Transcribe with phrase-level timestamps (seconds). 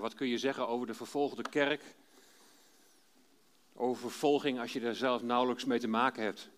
[0.00, 1.82] Wat kun je zeggen over de vervolgde kerk?
[3.72, 6.50] Over vervolging als je er zelf nauwelijks mee te maken hebt.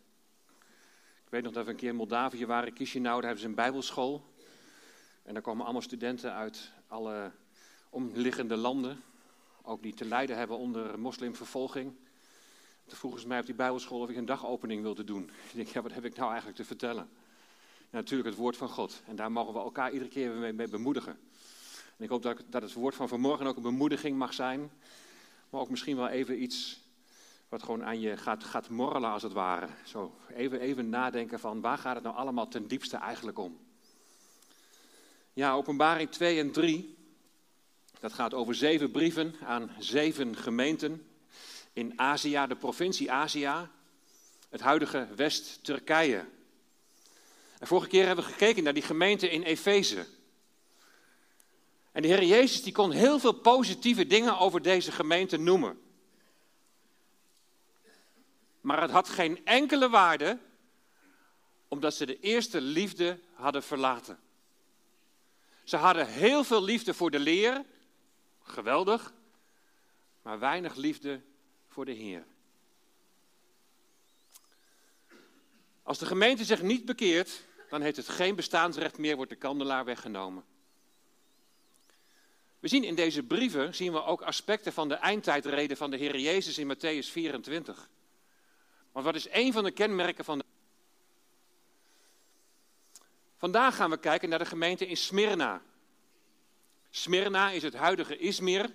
[1.24, 3.54] Ik weet nog dat we een keer in Moldavië waren, Chisinau, daar hebben ze een
[3.54, 4.24] bijbelschool.
[5.22, 7.32] En daar komen allemaal studenten uit alle
[7.90, 9.02] omliggende landen,
[9.62, 11.94] ook die te lijden hebben onder moslimvervolging.
[12.86, 15.22] Toen vroegen ze mij op die bijbelschool of ik een dagopening wilde doen.
[15.50, 17.08] Ik denk, ja, wat heb ik nou eigenlijk te vertellen?
[17.90, 19.02] Natuurlijk het woord van God.
[19.06, 21.18] En daar mogen we elkaar iedere keer mee bemoedigen.
[21.96, 24.70] En ik hoop dat, dat het woord van vanmorgen ook een bemoediging mag zijn.
[25.50, 26.80] Maar ook misschien wel even iets
[27.48, 29.68] wat gewoon aan je gaat, gaat morrelen als het ware.
[29.84, 33.58] Zo even, even nadenken van waar gaat het nou allemaal ten diepste eigenlijk om?
[35.32, 36.96] Ja, openbaring 2 en 3.
[38.00, 41.06] Dat gaat over zeven brieven aan zeven gemeenten
[41.72, 43.68] in Azië, de provincie Azië,
[44.48, 46.24] het huidige West-Turkije.
[47.58, 50.06] En vorige keer hebben we gekeken naar die gemeente in Efeze.
[51.94, 55.82] En de Heer Jezus die kon heel veel positieve dingen over deze gemeente noemen.
[58.60, 60.38] Maar het had geen enkele waarde
[61.68, 64.20] omdat ze de eerste liefde hadden verlaten.
[65.64, 67.64] Ze hadden heel veel liefde voor de leer,
[68.42, 69.12] geweldig,
[70.22, 71.20] maar weinig liefde
[71.68, 72.26] voor de Heer.
[75.82, 79.84] Als de gemeente zich niet bekeert, dan heeft het geen bestaansrecht meer, wordt de kandelaar
[79.84, 80.44] weggenomen.
[82.64, 86.18] We zien in deze brieven zien we ook aspecten van de eindtijdreden van de Heer
[86.18, 87.88] Jezus in Matthäus 24.
[88.92, 90.44] Want wat is een van de kenmerken van de.
[93.36, 95.62] Vandaag gaan we kijken naar de gemeente in Smyrna.
[96.90, 98.70] Smyrna is het huidige Izmir,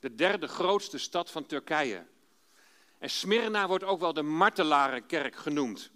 [0.00, 2.06] de derde grootste stad van Turkije.
[2.98, 5.90] En Smyrna wordt ook wel de martelarenkerk genoemd.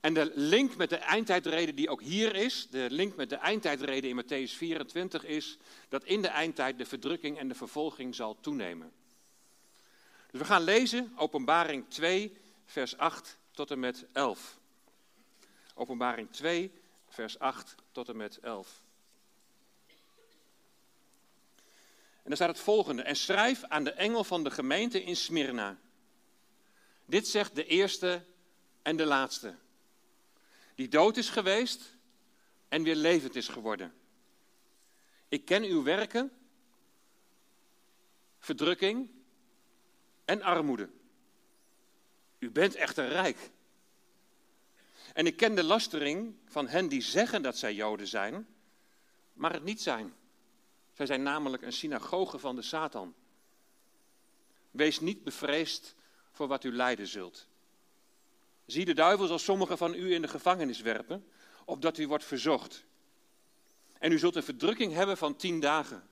[0.00, 4.10] En de link met de eindtijdreden die ook hier is, de link met de eindtijdreden
[4.10, 8.92] in Matthäus 24 is dat in de eindtijd de verdrukking en de vervolging zal toenemen.
[10.30, 14.58] Dus we gaan lezen Openbaring 2, vers 8 tot en met 11.
[15.74, 16.72] Openbaring 2,
[17.08, 18.82] vers 8 tot en met 11.
[22.28, 23.02] En daar staat het volgende.
[23.02, 25.78] En schrijf aan de engel van de gemeente in Smyrna.
[27.04, 28.24] Dit zegt de eerste
[28.82, 29.54] en de laatste.
[30.78, 31.96] Die dood is geweest
[32.68, 33.94] en weer levend is geworden.
[35.28, 36.32] Ik ken uw werken,
[38.38, 39.10] verdrukking
[40.24, 40.88] en armoede.
[42.38, 43.50] U bent echter rijk.
[45.12, 48.46] En ik ken de lastering van hen die zeggen dat zij Joden zijn,
[49.32, 50.14] maar het niet zijn.
[50.92, 53.14] Zij zijn namelijk een synagoge van de Satan.
[54.70, 55.94] Wees niet bevreesd
[56.32, 57.48] voor wat u lijden zult.
[58.68, 61.26] Zie de duivel zal sommigen van u in de gevangenis werpen,
[61.64, 62.84] opdat u wordt verzocht.
[63.98, 66.08] En u zult een verdrukking hebben van tien dagen.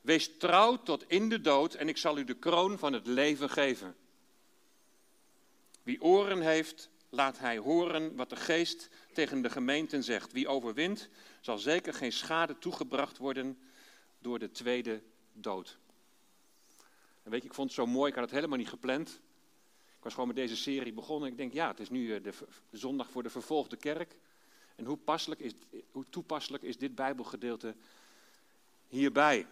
[0.00, 3.50] Wees trouw tot in de dood en ik zal u de kroon van het leven
[3.50, 3.96] geven.
[5.82, 10.32] Wie oren heeft, laat hij horen wat de geest tegen de gemeenten zegt.
[10.32, 11.08] Wie overwint,
[11.40, 13.58] zal zeker geen schade toegebracht worden
[14.18, 15.78] door de tweede dood.
[17.22, 19.20] En weet je, ik vond het zo mooi, ik had het helemaal niet gepland
[20.05, 21.29] Ik was gewoon met deze serie begonnen.
[21.29, 22.33] Ik denk, ja, het is nu eh, de,
[22.69, 24.15] de zondag voor de vervolgde kerk.
[24.75, 25.53] En hoe, passelijk is,
[25.91, 27.75] hoe toepasselijk is dit Bijbelgedeelte
[28.87, 29.47] hierbij?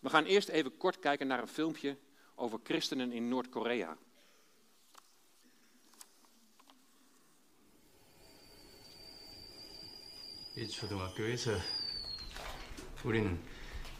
[0.00, 1.96] We gaan eerst even kort kijken naar een filmpje
[2.34, 3.96] over christenen in Noord-Korea.
[10.54, 11.58] 이 초등학교에서
[13.04, 13.40] 우리는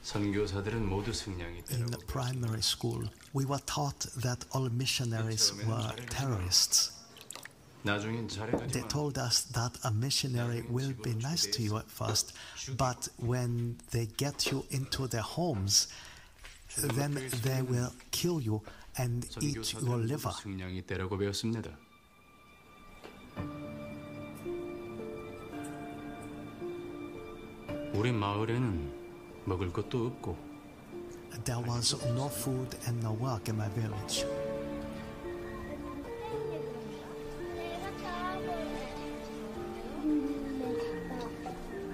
[0.06, 6.92] 선교사들은 모두 승량이 In 되라고 primary school, we were taught that all missionaries were terrorists.
[7.84, 12.32] 나중엔 They 잘해가지고 told us that a missionary will be nice to you at first,
[12.76, 15.88] but when they get you into their homes,
[16.78, 18.62] then they will kill you
[18.98, 20.30] and eat your 선교사들은 liver.
[20.30, 21.70] 모두 승량이 되라고 배웠습니다.
[27.94, 28.95] 우리 마을에는
[29.46, 30.36] 먹을 것도 없고
[31.44, 34.26] There was no food and no work in my village.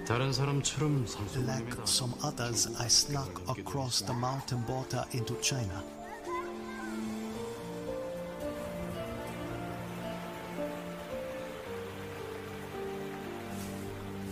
[0.05, 5.92] 다른 사람처럼 Like 산소공임에다 some others, I snuck across the mountain border into China.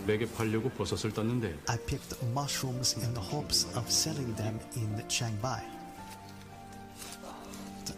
[0.05, 5.61] 맥에 팔려고 버섯을 땄는데 I picked mushrooms in the hopes of selling them in Chiangmai.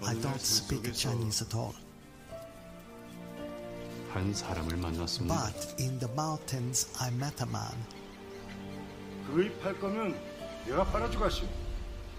[0.04, 1.74] I don't speak Chinese at all,
[4.12, 5.52] 한 사람을 만났습니다.
[5.52, 7.76] but in the mountains I met a man.
[9.28, 10.16] 구입할 거면
[10.66, 11.48] 내가 팔아주겠슈.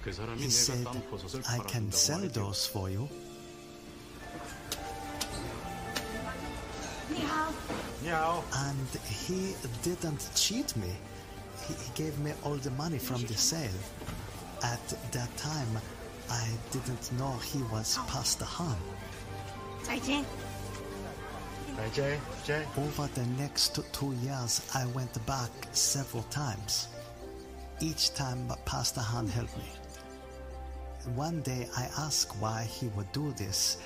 [0.02, 3.08] 그 사람이 He 내가 said, 딴 버섯을 I can 팔아준다고 sell those for you.
[8.54, 10.92] And he didn't cheat me.
[11.66, 13.80] He, he gave me all the money from the sale.
[14.62, 15.68] At that time,
[16.30, 18.06] I didn't know he was oh.
[18.08, 18.76] Pastor Han.
[19.82, 20.24] 再见。
[22.76, 26.88] Over the next two years, I went back several times.
[27.80, 29.68] Each time, Pastor Han helped me.
[31.14, 33.76] One day, I asked why he would do this,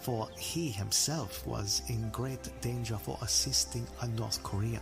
[0.00, 4.80] for he himself was in great danger for assisting a North Korea.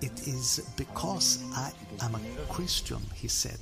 [0.00, 2.20] It is because I am a
[2.52, 3.58] Christian, he said.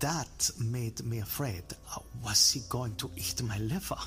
[0.00, 1.64] That made me afraid.
[1.94, 3.98] Uh, was he going to eat my liver?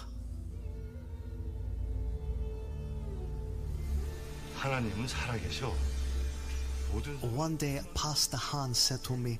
[7.35, 9.39] One day, Pastor Han said to me,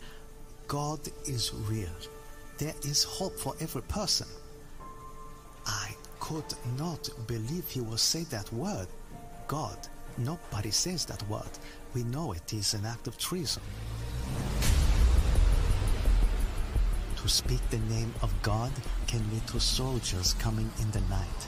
[0.67, 1.89] God is real.
[2.57, 4.27] There is hope for every person.
[5.65, 5.95] I
[6.27, 8.87] could not believe he would say that word.
[9.47, 9.77] God.
[10.17, 11.53] Nobody says that word.
[11.93, 13.63] We know it is an act of treason.
[17.21, 18.73] To speak the name of God
[19.07, 21.47] can mean to soldiers coming in the night.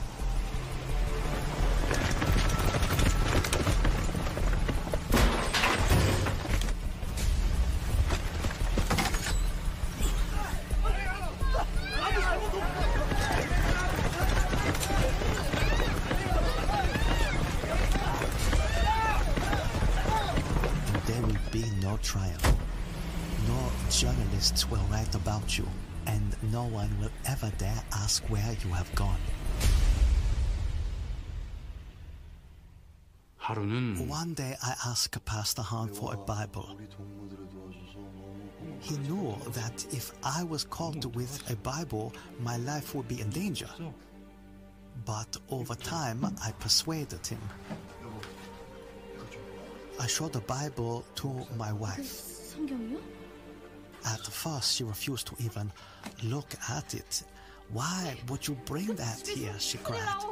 [25.14, 25.66] about you,
[26.06, 29.20] and no one will ever dare ask where you have gone.
[34.06, 36.78] One day I asked Pastor Han for a Bible.
[38.80, 43.30] He knew that if I was caught with a Bible, my life would be in
[43.30, 43.68] danger.
[45.04, 47.40] But over time, I persuaded him.
[49.98, 52.54] I showed the Bible to my wife.
[54.06, 55.72] At first, she refused to even
[56.24, 57.22] look at it.
[57.72, 59.54] Why would you bring that here?
[59.58, 60.24] she cried.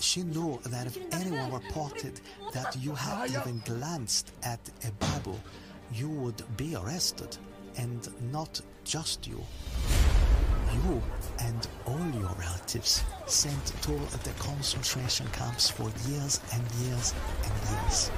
[0.00, 2.20] She knew that if anyone reported
[2.52, 5.38] that you had even glanced at a Bible,
[5.92, 7.36] you would be arrested,
[7.76, 9.40] and not just you.
[10.72, 11.02] You
[11.40, 13.90] and all your relatives sent to
[14.24, 17.14] the concentration camps for years and years
[17.44, 18.10] and years.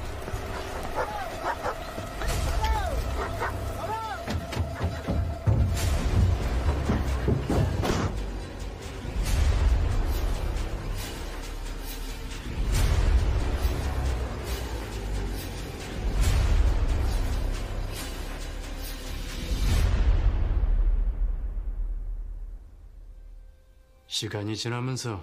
[24.24, 25.22] 시간이 지나면서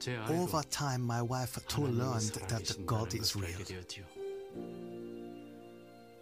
[0.00, 3.62] 제 Over time, my wife too learned that God is real.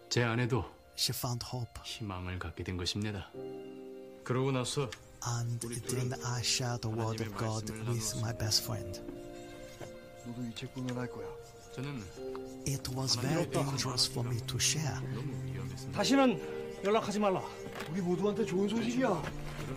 [0.07, 0.65] 제 아내도
[0.95, 1.81] She found hope.
[1.83, 3.31] 희망을 갖게 된 것입니다.
[4.23, 4.91] 그러고 나서
[5.25, 9.01] And then I shared the word of God with my best friend.
[10.27, 11.25] 너도 이 책구면 할 거야.
[11.73, 12.03] 저는
[12.67, 15.01] It was very dangerous for me to share.
[15.91, 17.42] 다시는 연락하지 말라.
[17.90, 19.22] 우리 모두한테 좋은 소식이야.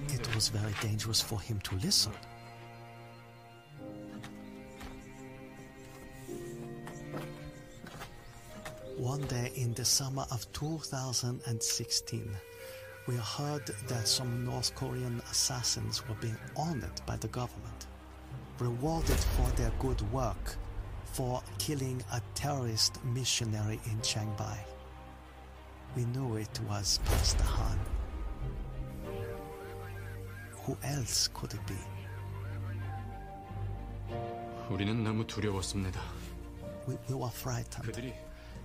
[0.10, 2.14] It was very dangerous for him to listen.
[8.98, 12.38] One day in the summer of 2016,
[13.08, 17.88] we heard that some North Korean assassins were being honored by the government,
[18.60, 20.56] rewarded for their good work
[21.14, 24.58] for killing a terrorist missionary in Chiangbai.
[25.97, 27.79] We knew it was Pastor Han.
[30.67, 31.79] Who else could it be?
[34.71, 36.01] 우리는 너무 두려웠습니다.
[36.87, 37.93] We, we were frightened.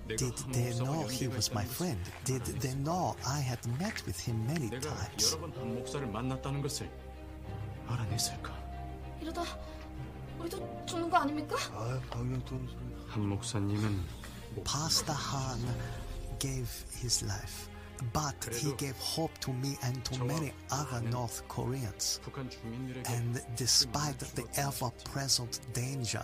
[0.08, 2.00] Did 한 they know he was my friend?
[2.26, 5.32] Did they know I had met with him many times?
[5.34, 6.90] 여러 번한 목사를 만났다는 것을
[7.88, 8.52] 알아냈을까?
[9.22, 9.44] 이러다
[10.40, 11.56] 우리도 죽는 거 아닙니까?
[11.72, 12.78] 아, 방영 떠는 소리.
[13.08, 14.04] 한 목사님은
[14.66, 16.01] Pastor Han
[16.42, 16.70] gave
[17.00, 17.70] his life,
[18.14, 22.20] but he gave hope to me and to many other North Koreans.
[23.06, 26.24] And despite the ever present danger,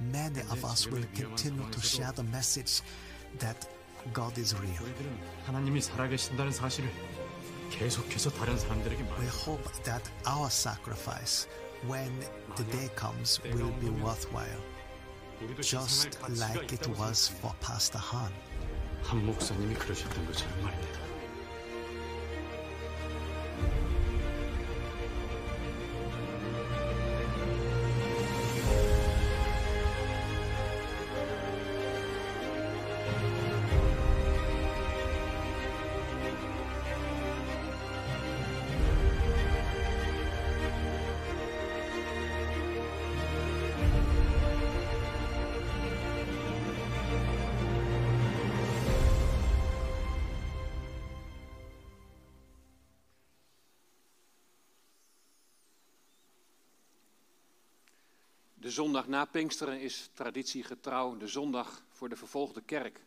[0.00, 2.82] many of us will continue to share the message
[3.38, 3.66] that
[4.12, 4.84] God is real.
[9.18, 11.46] We hope that our sacrifice,
[11.86, 12.12] when
[12.56, 14.62] the day comes, will be worthwhile,
[15.62, 18.32] just like it was for Pastor Han.
[19.02, 21.09] 한 목사님이 그러셨던 것처럼 말입니다.
[58.70, 63.00] De zondag na Pinksteren is traditiegetrouw de zondag voor de vervolgde kerk.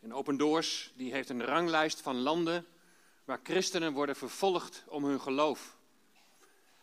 [0.00, 2.66] En Open Doors die heeft een ranglijst van landen
[3.24, 5.76] waar christenen worden vervolgd om hun geloof.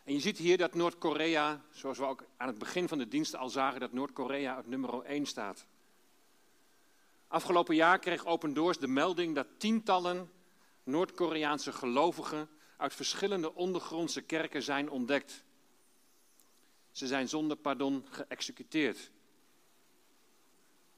[0.04, 3.36] En je ziet hier dat Noord-Korea, zoals we ook aan het begin van de dienst
[3.36, 5.66] al zagen, dat Noord-Korea op nummer 1 staat.
[7.28, 10.30] Afgelopen jaar kreeg Open Doors de melding dat tientallen
[10.82, 15.46] Noord-Koreaanse gelovigen uit verschillende ondergrondse kerken zijn ontdekt.
[16.98, 19.10] Ze zijn zonder pardon geëxecuteerd.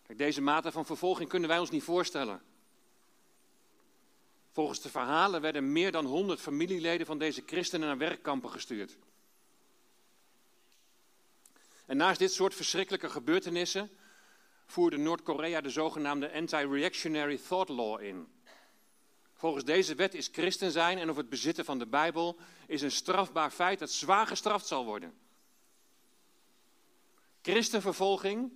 [0.06, 2.42] Kijk, deze mate van vervolging kunnen wij ons niet voorstellen.
[4.50, 8.96] Volgens de verhalen werden meer dan 100 familieleden van deze christenen naar werkkampen gestuurd.
[11.86, 13.90] En naast dit soort verschrikkelijke gebeurtenissen
[14.66, 18.28] voerde Noord-Korea de zogenaamde Anti-Reactionary Thought Law in.
[19.34, 22.90] Volgens deze wet is christen zijn en of het bezitten van de Bijbel is een
[22.90, 25.28] strafbaar feit dat zwaar gestraft zal worden.
[27.60, 28.52] Christenvervolging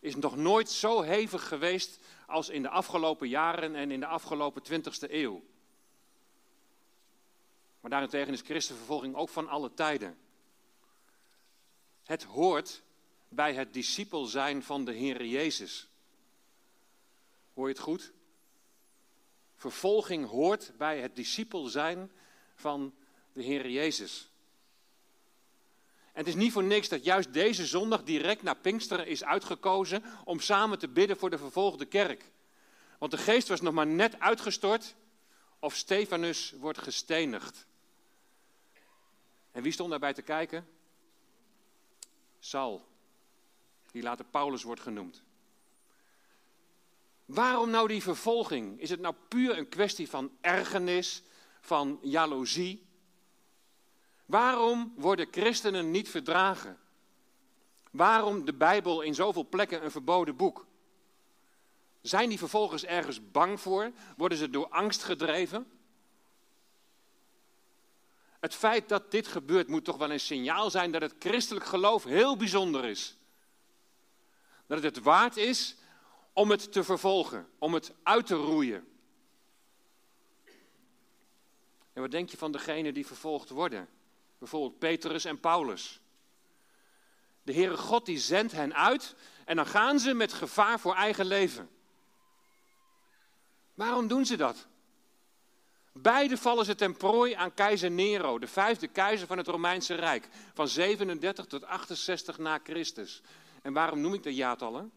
[0.00, 4.62] is nog nooit zo hevig geweest als in de afgelopen jaren en in de afgelopen
[4.62, 5.44] 20ste eeuw.
[7.80, 10.18] Maar daarentegen is christenvervolging ook van alle tijden.
[12.02, 12.82] Het hoort
[13.28, 15.88] bij het discipel zijn van de Heer Jezus.
[17.54, 18.12] Hoor je het goed?
[19.54, 22.12] Vervolging hoort bij het discipel zijn
[22.54, 22.94] van
[23.32, 24.30] de Heer Jezus.
[26.16, 30.04] En het is niet voor niks dat juist deze zondag direct na Pinksteren is uitgekozen
[30.24, 32.30] om samen te bidden voor de vervolgde kerk.
[32.98, 34.94] Want de geest was nog maar net uitgestort
[35.58, 37.66] of Stefanus wordt gestenigd.
[39.52, 40.68] En wie stond daarbij te kijken?
[42.38, 42.86] Saul,
[43.90, 45.22] die later Paulus wordt genoemd.
[47.24, 48.80] Waarom nou die vervolging?
[48.80, 51.22] Is het nou puur een kwestie van ergernis,
[51.60, 52.85] van jaloezie?
[54.26, 56.78] Waarom worden christenen niet verdragen?
[57.90, 60.66] Waarom de Bijbel in zoveel plekken een verboden boek?
[62.00, 63.92] Zijn die vervolgens ergens bang voor?
[64.16, 65.70] Worden ze door angst gedreven?
[68.40, 72.04] Het feit dat dit gebeurt moet toch wel een signaal zijn dat het christelijk geloof
[72.04, 73.16] heel bijzonder is.
[74.66, 75.76] Dat het het waard is
[76.32, 78.88] om het te vervolgen, om het uit te roeien.
[81.92, 83.88] En wat denk je van degenen die vervolgd worden?
[84.38, 86.00] Bijvoorbeeld Petrus en Paulus.
[87.42, 89.14] De Heere God die zendt hen uit
[89.44, 91.70] en dan gaan ze met gevaar voor eigen leven.
[93.74, 94.66] Waarom doen ze dat?
[95.92, 100.28] Beide vallen ze ten prooi aan keizer Nero, de vijfde keizer van het Romeinse Rijk,
[100.54, 103.22] van 37 tot 68 na Christus.
[103.62, 104.92] En waarom noem ik de jaartallen?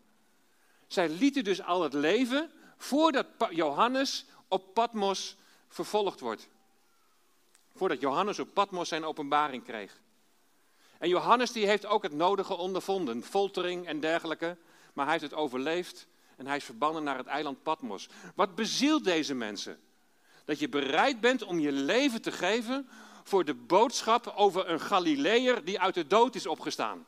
[0.87, 5.35] Zij lieten dus al het leven voordat Johannes op Patmos
[5.67, 6.49] vervolgd wordt.
[7.79, 9.99] Voordat Johannes op Patmos zijn openbaring kreeg.
[10.97, 14.57] En Johannes die heeft ook het nodige ondervonden, foltering en dergelijke.
[14.93, 18.09] Maar hij heeft het overleefd en hij is verbannen naar het eiland Patmos.
[18.35, 19.79] Wat bezielt deze mensen?
[20.45, 22.89] Dat je bereid bent om je leven te geven
[23.23, 27.05] voor de boodschap over een Galileër die uit de dood is opgestaan.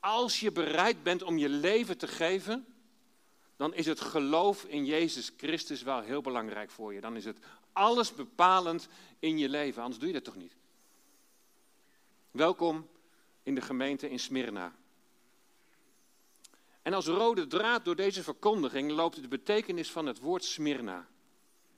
[0.00, 2.75] Als je bereid bent om je leven te geven,
[3.56, 7.00] dan is het geloof in Jezus Christus wel heel belangrijk voor je.
[7.00, 7.38] Dan is het
[7.72, 10.56] alles bepalend in je leven, anders doe je dat toch niet.
[12.30, 12.88] Welkom
[13.42, 14.72] in de gemeente in Smyrna.
[16.82, 21.08] En als rode draad door deze verkondiging loopt de betekenis van het woord Smyrna.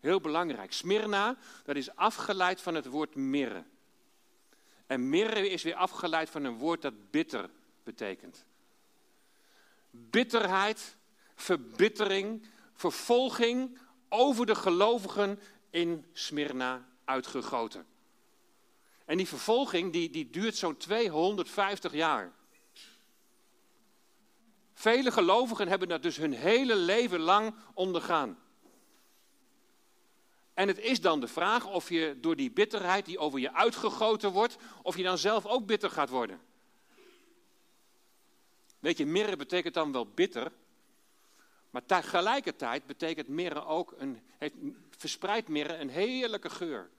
[0.01, 0.73] Heel belangrijk.
[0.73, 3.65] Smyrna, dat is afgeleid van het woord mirre.
[4.87, 7.51] En mirre is weer afgeleid van een woord dat bitter
[7.85, 8.45] betekent.
[9.91, 10.97] Bitterheid
[11.41, 13.79] verbittering, vervolging
[14.09, 15.41] over de gelovigen
[15.71, 17.87] in Smyrna uitgegoten.
[19.05, 22.33] En die vervolging die, die duurt zo'n 250 jaar.
[24.75, 28.39] Vele gelovigen hebben dat dus hun hele leven lang ondergaan.
[30.55, 34.33] En het is dan de vraag of je door die bitterheid die over je uitgegoten
[34.33, 36.41] wordt, of je dan zelf ook bitter gaat worden.
[38.79, 40.53] Weet je, mirre betekent dan wel bitter.
[41.71, 44.55] Maar tegelijkertijd betekent mirre ook een, heeft,
[44.91, 46.91] verspreidt mirre een heerlijke geur.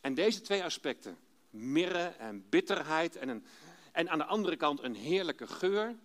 [0.00, 1.18] En deze twee aspecten,
[1.50, 3.44] mirre en bitterheid en, een,
[3.92, 5.96] en aan de andere kant een heerlijke geur,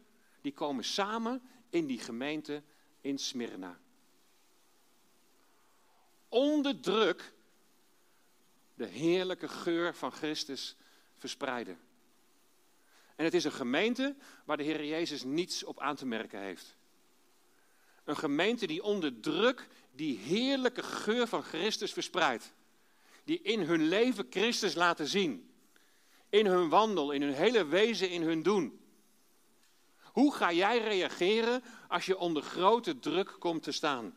[0.41, 2.63] die komen samen in die gemeente
[3.01, 3.79] in Smyrna.
[6.29, 7.33] Onder druk
[8.75, 10.75] de heerlijke geur van Christus
[11.15, 11.79] verspreiden.
[13.15, 16.75] En het is een gemeente waar de Heer Jezus niets op aan te merken heeft.
[18.03, 22.53] Een gemeente die onder druk die heerlijke geur van Christus verspreidt.
[23.23, 25.51] Die in hun leven Christus laten zien.
[26.29, 28.79] In hun wandel, in hun hele wezen, in hun doen.
[30.01, 34.15] Hoe ga jij reageren als je onder grote druk komt te staan?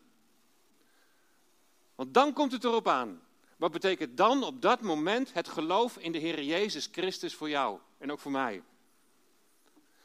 [1.95, 3.23] Want dan komt het erop aan.
[3.57, 7.79] Wat betekent dan op dat moment het geloof in de Heer Jezus Christus voor jou
[7.99, 8.63] en ook voor mij?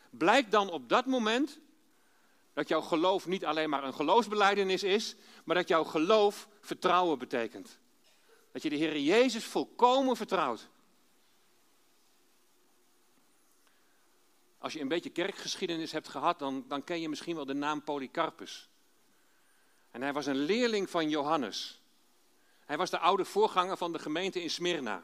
[0.09, 1.59] Blijkt dan op dat moment
[2.53, 7.79] dat jouw geloof niet alleen maar een geloofsbeleidenis is, maar dat jouw geloof vertrouwen betekent.
[8.51, 10.69] Dat je de Heer Jezus volkomen vertrouwt.
[14.57, 17.83] Als je een beetje kerkgeschiedenis hebt gehad, dan, dan ken je misschien wel de naam
[17.83, 18.69] Polycarpus.
[19.91, 21.81] En hij was een leerling van Johannes.
[22.65, 25.03] Hij was de oude voorganger van de gemeente in Smyrna.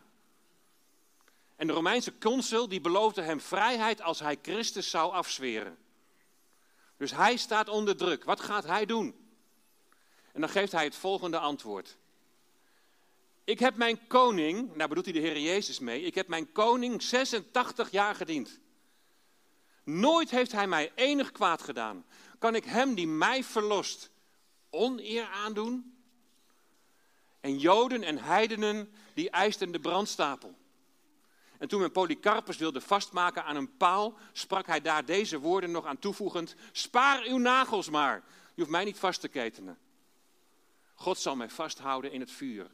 [1.55, 5.77] En de Romeinse consul die beloofde hem vrijheid als hij Christus zou afzweren.
[6.97, 8.23] Dus hij staat onder druk.
[8.23, 9.15] Wat gaat hij doen?
[10.33, 11.97] En dan geeft hij het volgende antwoord.
[13.43, 17.01] Ik heb mijn koning, nou bedoelt hij de Heer Jezus mee, ik heb mijn koning
[17.01, 18.59] 86 jaar gediend.
[19.83, 22.05] Nooit heeft hij mij enig kwaad gedaan.
[22.39, 24.09] Kan ik hem die mij verlost
[24.69, 25.97] oneer aandoen?
[27.39, 30.56] En Joden en heidenen die eisten de brandstapel.
[31.59, 35.85] En toen men Polycarpus wilde vastmaken aan een paal, sprak hij daar deze woorden nog
[35.85, 38.23] aan toevoegend: Spaar uw nagels maar.
[38.25, 39.77] Je hoeft mij niet vast te ketenen.
[40.93, 42.71] God zal mij vasthouden in het vuur.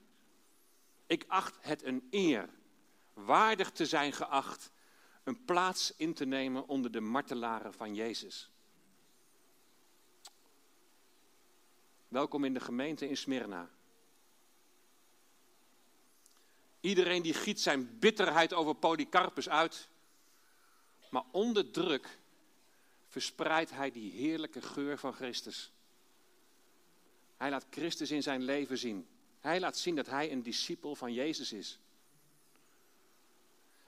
[1.08, 2.50] Ik acht het een eer,
[3.14, 4.72] waardig te zijn geacht,
[5.24, 8.52] een plaats in te nemen onder de martelaren van Jezus.
[12.08, 13.70] Welkom in de gemeente in Smyrna.
[16.84, 19.88] Iedereen die giet zijn bitterheid over Polycarpus uit.
[21.10, 22.20] Maar onder druk
[23.08, 25.72] verspreidt hij die heerlijke geur van Christus.
[27.38, 29.08] Hij laat Christus in zijn leven zien.
[29.40, 31.80] Hij laat zien dat hij een discipel van Jezus is.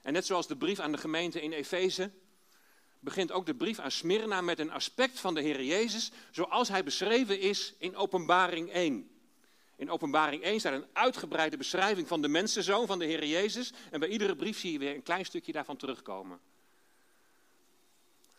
[0.02, 2.10] En net zoals de brief aan de gemeente in Efeze,
[3.00, 6.84] begint ook de brief aan Smyrna met een aspect van de Heer Jezus, zoals hij
[6.84, 9.15] beschreven is in Openbaring 1.
[9.76, 13.72] In Openbaring 1 staat een uitgebreide beschrijving van de mensenzoon van de Heer Jezus.
[13.90, 16.40] En bij iedere brief zie je weer een klein stukje daarvan terugkomen.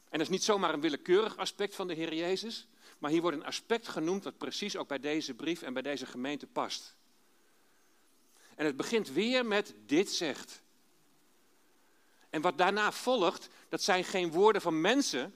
[0.10, 3.38] En dat is niet zomaar een willekeurig aspect van de Heer Jezus, maar hier wordt
[3.38, 6.96] een aspect genoemd dat precies ook bij deze brief en bij deze gemeente past.
[8.56, 10.62] En het begint weer met dit zegt.
[12.30, 15.36] En wat daarna volgt, dat zijn geen woorden van mensen,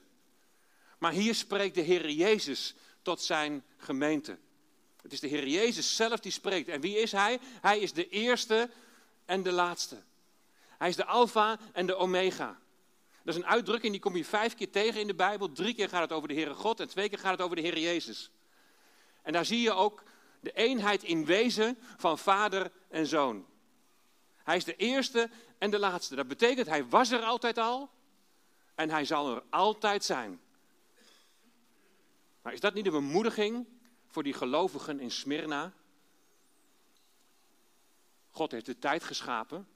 [0.97, 4.37] maar hier spreekt de Heer Jezus tot zijn gemeente.
[5.01, 6.67] Het is de Heer Jezus zelf die spreekt.
[6.67, 7.39] En wie is Hij?
[7.61, 8.69] Hij is de eerste
[9.25, 10.01] en de laatste.
[10.77, 12.59] Hij is de Alpha en de Omega.
[13.23, 15.51] Dat is een uitdrukking die kom je vijf keer tegen in de Bijbel.
[15.51, 17.61] Drie keer gaat het over de Heere God en twee keer gaat het over de
[17.61, 18.31] Heer Jezus.
[19.21, 20.03] En daar zie je ook
[20.39, 23.45] de eenheid in wezen van vader en zoon.
[24.43, 26.15] Hij is de eerste en de laatste.
[26.15, 27.89] Dat betekent, hij was er altijd al
[28.75, 30.41] en hij zal er altijd zijn.
[32.41, 33.67] Maar is dat niet een bemoediging
[34.11, 35.73] voor die gelovigen in Smyrna.
[38.29, 39.67] God heeft de tijd geschapen,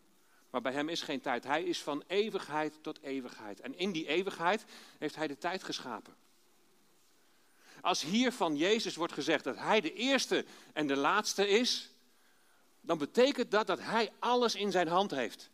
[0.49, 1.43] maar bij hem is geen tijd.
[1.43, 3.59] Hij is van eeuwigheid tot eeuwigheid.
[3.59, 4.65] En in die eeuwigheid
[4.97, 6.15] heeft hij de tijd geschapen.
[7.81, 11.89] Als hier van Jezus wordt gezegd dat hij de eerste en de laatste is,
[12.81, 15.49] dan betekent dat dat hij alles in zijn hand heeft.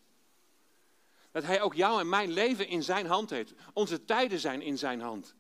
[1.32, 3.54] Dat hij ook jou en mijn leven in zijn hand heeft.
[3.74, 5.36] Onze tijden zijn in zijn hand.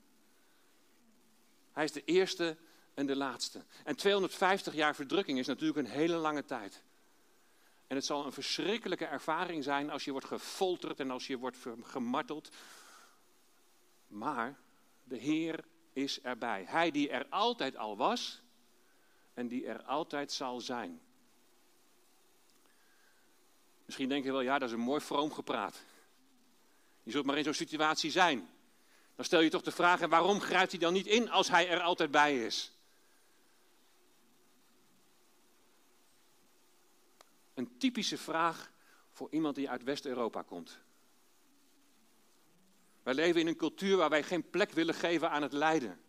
[1.71, 2.57] Hij is de eerste
[2.93, 3.65] en de laatste.
[3.83, 6.83] En 250 jaar verdrukking is natuurlijk een hele lange tijd.
[7.87, 11.57] En het zal een verschrikkelijke ervaring zijn als je wordt gefolterd en als je wordt
[11.81, 12.49] gemarteld.
[14.07, 14.59] Maar
[15.03, 16.65] de Heer is erbij.
[16.67, 18.41] Hij die er altijd al was
[19.33, 21.01] en die er altijd zal zijn.
[23.85, 25.83] Misschien denk je wel, ja, dat is een mooi vroom gepraat.
[27.03, 28.49] Je zult maar in zo'n situatie zijn.
[29.15, 31.81] Dan stel je toch de vraag, waarom grijpt hij dan niet in als hij er
[31.81, 32.71] altijd bij is?
[37.61, 38.71] Een typische vraag
[39.11, 40.79] voor iemand die uit West-Europa komt.
[43.03, 45.99] Wij leven in een cultuur waar wij geen plek willen geven aan het lijden.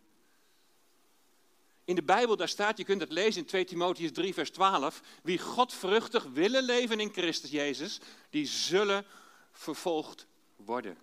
[1.85, 5.01] In de Bijbel daar staat, je kunt het lezen in 2 Timotheus 3 vers 12,
[5.23, 9.05] wie godvruchtig willen leven in Christus Jezus, die zullen
[9.51, 10.97] vervolgd worden.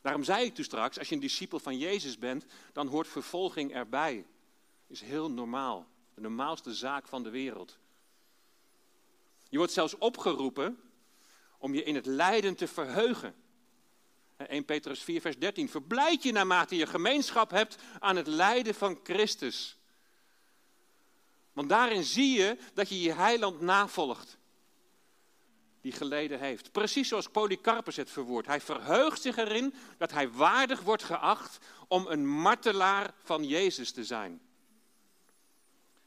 [0.00, 3.72] Daarom zei ik toen straks, als je een discipel van Jezus bent, dan hoort vervolging
[3.72, 4.26] erbij.
[4.86, 7.78] Is heel normaal, de normaalste zaak van de wereld.
[9.52, 10.80] Je wordt zelfs opgeroepen
[11.58, 13.34] om je in het lijden te verheugen.
[14.36, 15.68] 1 Petrus 4, vers 13.
[15.68, 19.78] Verblijd je naarmate je gemeenschap hebt aan het lijden van Christus.
[21.52, 24.38] Want daarin zie je dat je je heiland navolgt.
[25.80, 26.72] Die geleden heeft.
[26.72, 28.48] Precies zoals Polycarpus het verwoordt.
[28.48, 34.04] Hij verheugt zich erin dat hij waardig wordt geacht om een martelaar van Jezus te
[34.04, 34.40] zijn.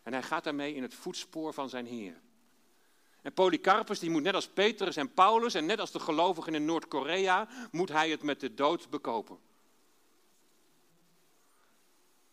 [0.03, 2.23] En hij gaat daarmee in het voetspoor van zijn Heer.
[3.26, 6.66] En Polycarpus die moet net als Petrus en Paulus en net als de gelovigen in
[6.66, 9.40] Noord-Korea, moet hij het met de dood bekopen.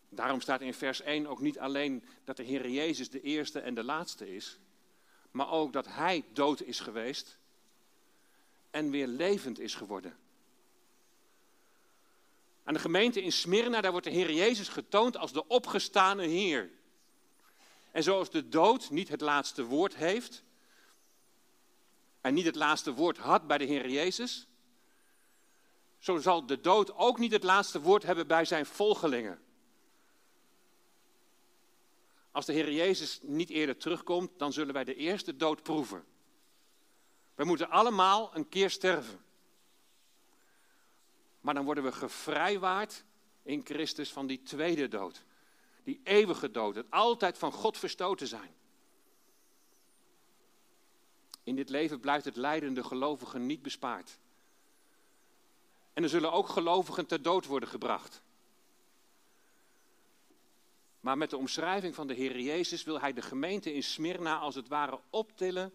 [0.09, 3.73] Daarom staat in vers 1 ook niet alleen dat de Heer Jezus de eerste en
[3.73, 4.59] de laatste is,
[5.31, 7.37] maar ook dat Hij dood is geweest
[8.71, 10.17] en weer levend is geworden.
[12.63, 16.69] Aan de gemeente in Smyrna, daar wordt de Heer Jezus getoond als de opgestane Heer.
[17.91, 20.43] En zoals de dood niet het laatste woord heeft,
[22.23, 24.47] en niet het laatste woord had bij de Heer Jezus,
[25.99, 29.41] zo zal de dood ook niet het laatste woord hebben bij zijn volgelingen.
[32.31, 36.05] Als de Heer Jezus niet eerder terugkomt, dan zullen wij de eerste dood proeven.
[37.35, 39.25] We moeten allemaal een keer sterven.
[41.41, 43.03] Maar dan worden we gevrijwaard
[43.41, 45.23] in Christus van die tweede dood.
[45.83, 48.55] Die eeuwige dood, het altijd van God verstoten zijn.
[51.43, 54.17] In dit leven blijft het lijdende gelovigen niet bespaard.
[55.93, 58.21] En er zullen ook gelovigen ter dood worden gebracht.
[60.99, 64.55] Maar met de omschrijving van de Heer Jezus wil hij de gemeente in Smyrna als
[64.55, 65.73] het ware optillen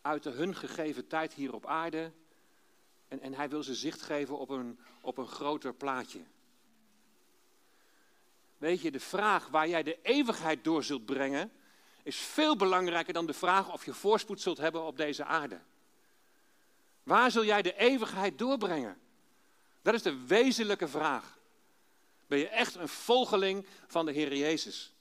[0.00, 2.12] uit de hun gegeven tijd hier op aarde.
[3.08, 6.20] En, en hij wil ze zicht geven op een, op een groter plaatje.
[8.58, 11.52] Weet je, de vraag waar jij de eeuwigheid door zult brengen,
[12.02, 15.60] is veel belangrijker dan de vraag of je voorspoed zult hebben op deze aarde.
[17.02, 19.00] Waar zul jij de eeuwigheid doorbrengen?
[19.82, 21.38] Dat is de wezenlijke vraag.
[22.26, 24.92] Ben je echt een volgeling van de Heer Jezus?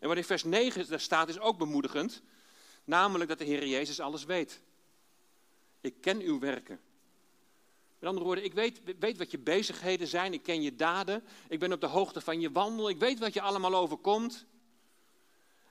[0.00, 2.22] En wat in vers 9 daar staat is ook bemoedigend,
[2.84, 4.60] namelijk dat de Heer Jezus alles weet.
[5.80, 6.80] Ik ken uw werken.
[7.98, 11.58] Met andere woorden, ik weet, weet wat je bezigheden zijn, ik ken je daden, ik
[11.58, 14.46] ben op de hoogte van je wandel, ik weet wat je allemaal overkomt.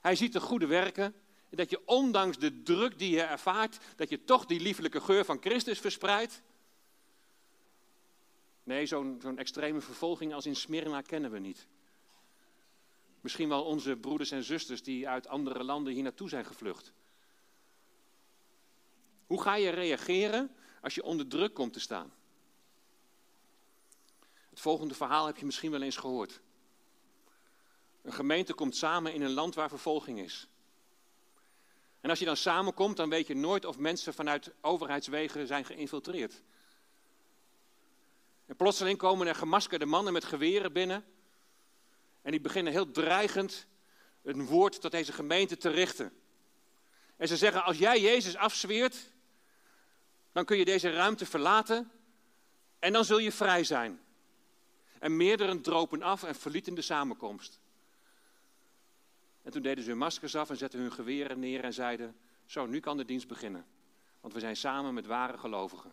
[0.01, 1.15] Hij ziet de goede werken.
[1.49, 5.25] En dat je ondanks de druk die je ervaart, dat je toch die liefelijke geur
[5.25, 6.41] van Christus verspreidt.
[8.63, 11.67] Nee, zo'n zo'n extreme vervolging als in Smyrna kennen we niet.
[13.21, 16.93] Misschien wel onze broeders en zusters die uit andere landen hier naartoe zijn gevlucht.
[19.27, 22.13] Hoe ga je reageren als je onder druk komt te staan?
[24.49, 26.41] Het volgende verhaal heb je misschien wel eens gehoord.
[28.01, 30.47] Een gemeente komt samen in een land waar vervolging is.
[32.01, 36.41] En als je dan samenkomt, dan weet je nooit of mensen vanuit overheidswegen zijn geïnfiltreerd.
[38.45, 41.05] En plotseling komen er gemaskerde mannen met geweren binnen.
[42.21, 43.67] En die beginnen heel dreigend
[44.23, 46.13] een woord tot deze gemeente te richten.
[47.17, 49.11] En ze zeggen, als jij Jezus afzweert,
[50.31, 51.91] dan kun je deze ruimte verlaten
[52.79, 54.01] en dan zul je vrij zijn.
[54.99, 57.60] En meerdere dropen af en verlieten de samenkomst.
[59.41, 62.65] En toen deden ze hun maskers af en zetten hun geweren neer en zeiden: Zo,
[62.65, 63.65] nu kan de dienst beginnen.
[64.21, 65.91] Want we zijn samen met ware gelovigen.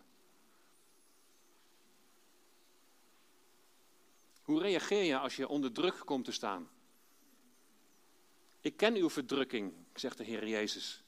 [4.42, 6.68] Hoe reageer je als je onder druk komt te staan?
[8.60, 11.02] Ik ken uw verdrukking, zegt de Heer Jezus.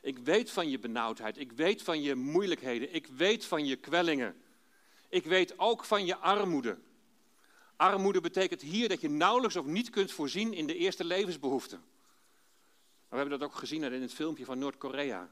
[0.00, 1.38] Ik weet van je benauwdheid.
[1.38, 2.94] Ik weet van je moeilijkheden.
[2.94, 4.42] Ik weet van je kwellingen.
[5.08, 6.78] Ik weet ook van je armoede.
[7.78, 11.84] Armoede betekent hier dat je nauwelijks of niet kunt voorzien in de eerste levensbehoeften.
[13.08, 15.28] We hebben dat ook gezien in het filmpje van Noord-Korea.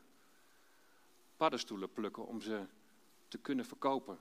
[1.37, 2.67] Paddenstoelen plukken om ze
[3.29, 4.19] te kunnen verkopen.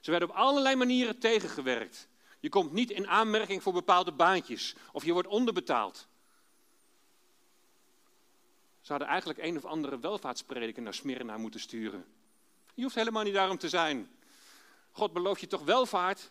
[0.00, 2.08] Ze werden op allerlei manieren tegengewerkt.
[2.40, 6.06] Je komt niet in aanmerking voor bepaalde baantjes of je wordt onderbetaald.
[8.80, 12.04] Ze hadden eigenlijk een of andere welvaartsprediker naar Smyrna moeten sturen.
[12.74, 14.10] Je hoeft helemaal niet daarom te zijn.
[14.90, 16.30] God belooft je toch welvaart?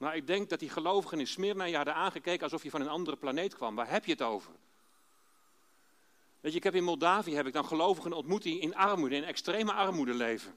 [0.00, 2.88] Maar ik denk dat die gelovigen in Smyrna je hadden aangekeken alsof je van een
[2.88, 3.74] andere planeet kwam.
[3.74, 4.52] Waar heb je het over?
[6.40, 9.24] Weet je, ik heb in Moldavië heb ik dan gelovigen ontmoet die in armoede, in
[9.24, 10.56] extreme armoede leven.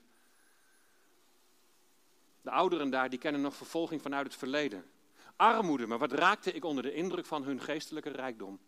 [2.41, 4.91] De ouderen daar, die kennen nog vervolging vanuit het verleden.
[5.35, 8.59] Armoede, maar wat raakte ik onder de indruk van hun geestelijke rijkdom?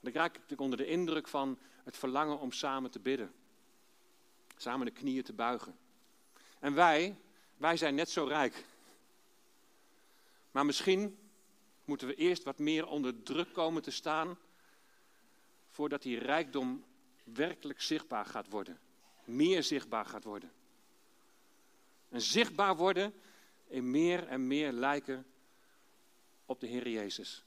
[0.00, 3.32] Dan raakte ik onder de indruk van het verlangen om samen te bidden.
[4.56, 5.78] Samen de knieën te buigen.
[6.58, 7.16] En wij,
[7.62, 8.64] wij zijn net zo rijk.
[10.50, 11.18] Maar misschien
[11.84, 14.38] moeten we eerst wat meer onder druk komen te staan
[15.70, 16.84] voordat die rijkdom
[17.24, 18.78] werkelijk zichtbaar gaat worden.
[19.24, 20.52] Meer zichtbaar gaat worden.
[22.08, 23.14] En zichtbaar worden
[23.66, 25.26] in meer en meer lijken
[26.46, 27.44] op de Heer Jezus.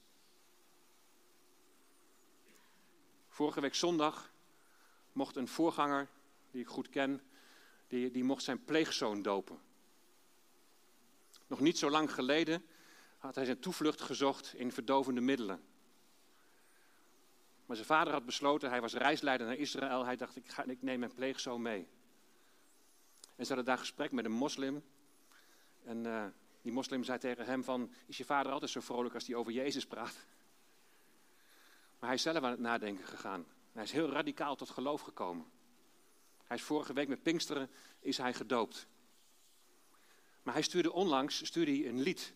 [3.27, 4.31] Vorige week zondag
[5.11, 6.07] mocht een voorganger,
[6.51, 7.21] die ik goed ken,
[7.87, 9.59] die, die mocht zijn pleegzoon dopen.
[11.55, 12.65] Nog niet zo lang geleden
[13.17, 15.63] had hij zijn toevlucht gezocht in verdovende middelen.
[17.65, 20.81] Maar zijn vader had besloten, hij was reisleider naar Israël, hij dacht ik, ga, ik
[20.81, 21.87] neem mijn pleegzoon mee.
[23.35, 24.83] En ze hadden daar gesprek met een moslim.
[25.83, 26.25] En uh,
[26.61, 29.51] die moslim zei tegen hem van, is je vader altijd zo vrolijk als hij over
[29.51, 30.25] Jezus praat?
[31.99, 33.45] Maar hij is zelf aan het nadenken gegaan.
[33.71, 35.45] Hij is heel radicaal tot geloof gekomen.
[36.43, 38.87] Hij is vorige week met Pinksteren is hij gedoopt.
[40.45, 42.33] Maar hij stuurde onlangs stuurde hij een lied.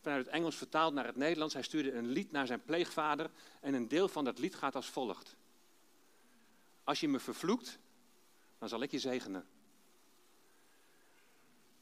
[0.00, 1.54] Vanuit het Engels vertaald naar het Nederlands.
[1.54, 3.30] Hij stuurde een lied naar zijn pleegvader.
[3.60, 5.36] En een deel van dat lied gaat als volgt.
[6.84, 7.78] Als je me vervloekt,
[8.58, 9.46] dan zal ik je zegenen.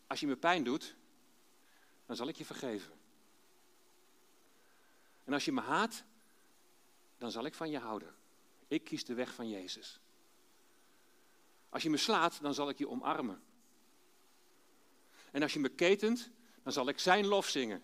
[0.07, 0.95] Als je me pijn doet,
[2.07, 2.93] dan zal ik je vergeven.
[5.25, 6.05] En als je me haat,
[7.19, 8.15] dan zal ik van je houden.
[8.69, 10.01] Ik kies de weg van Jezus.
[11.69, 13.43] Als je me slaat, dan zal ik je omarmen.
[15.37, 16.31] En als je me ketent,
[16.63, 17.83] dan zal ik zijn lof zingen.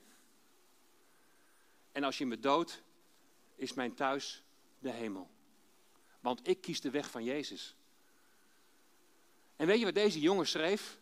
[1.93, 2.83] En als je me doodt,
[3.57, 4.43] is mijn thuis
[4.79, 5.31] de hemel.
[6.21, 7.75] Want ik kies de weg van Jezus.
[9.57, 10.99] En weet je wat deze jongen schreef?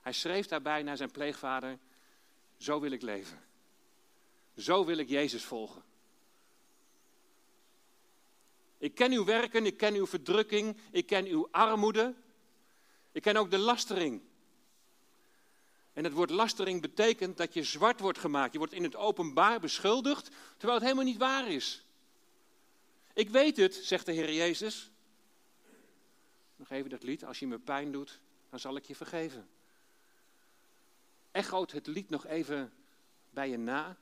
[0.00, 1.78] Hij schreef daarbij naar zijn pleegvader:
[2.56, 3.42] Zo wil ik leven.
[4.56, 5.82] Zo wil ik Jezus volgen.
[8.78, 12.14] Ik ken uw werken, ik ken uw verdrukking, ik ken uw armoede.
[13.12, 14.22] Ik ken ook de lastering.
[15.96, 18.52] En het woord lastering betekent dat je zwart wordt gemaakt.
[18.52, 21.84] Je wordt in het openbaar beschuldigd, terwijl het helemaal niet waar is.
[23.12, 24.90] Ik weet het, zegt de Heer Jezus.
[26.56, 27.24] Nog even dat lied.
[27.24, 29.48] Als je me pijn doet, dan zal ik je vergeven.
[31.30, 32.72] Echoot het lied nog even
[33.30, 33.96] bij je na.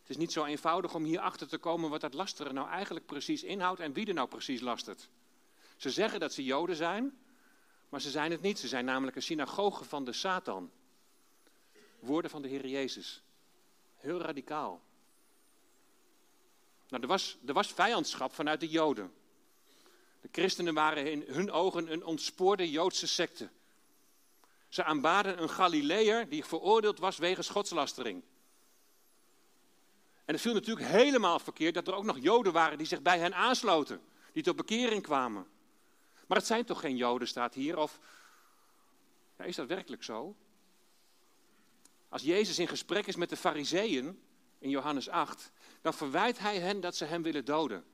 [0.00, 3.06] Het is niet zo eenvoudig om hier achter te komen wat dat lasteren nou eigenlijk
[3.06, 5.08] precies inhoudt en wie er nou precies lastert.
[5.76, 7.18] Ze zeggen dat ze Joden zijn,
[7.88, 8.58] maar ze zijn het niet.
[8.58, 10.70] Ze zijn namelijk een synagoge van de Satan.
[11.98, 13.22] Woorden van de Heer Jezus.
[13.96, 14.82] Heel radicaal.
[16.88, 19.14] Nou, er, was, er was vijandschap vanuit de Joden.
[20.20, 23.50] De christenen waren in hun ogen een ontspoorde Joodse secte.
[24.68, 28.22] Ze aanbaden een Galileër die veroordeeld was wegens godslastering.
[30.24, 33.18] En het viel natuurlijk helemaal verkeerd dat er ook nog Joden waren die zich bij
[33.18, 34.00] hen aansloten,
[34.32, 35.46] die tot bekering kwamen.
[36.26, 37.78] Maar het zijn toch geen Joden, staat hier?
[37.78, 38.00] Of
[39.38, 40.36] ja, is dat werkelijk zo?
[42.08, 44.22] Als Jezus in gesprek is met de Fariseeën
[44.58, 47.84] in Johannes 8, dan verwijt hij hen dat ze hem willen doden.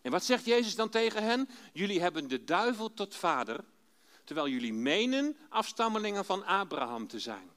[0.00, 1.48] En wat zegt Jezus dan tegen hen?
[1.72, 3.64] Jullie hebben de duivel tot vader,
[4.24, 7.50] terwijl jullie menen afstammelingen van Abraham te zijn.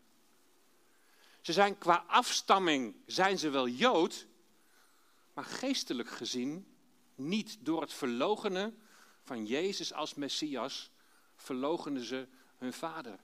[1.41, 4.27] Ze zijn qua afstamming zijn ze wel Jood,
[5.33, 6.67] maar geestelijk gezien
[7.15, 8.79] niet door het verlogenen
[9.25, 10.89] van Jezus als Messias
[11.35, 13.19] verlogenen ze hun vader.